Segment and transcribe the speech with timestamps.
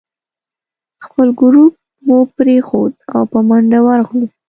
[1.05, 1.73] خپل ګروپ
[2.05, 4.27] مو پرېښود او په منډه ورغلو.